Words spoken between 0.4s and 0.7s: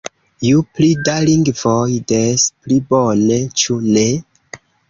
Ju